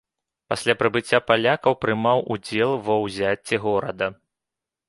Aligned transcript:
Пасля 0.51 0.73
прыбыцця 0.79 1.19
палякаў 1.29 1.77
прымаў 1.85 2.25
удзел 2.37 2.71
ва 2.89 2.95
ўзяцці 3.05 3.55
горада. 3.67 4.07